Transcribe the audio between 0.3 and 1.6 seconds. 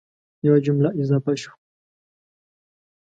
یوه جمله اضافه شوه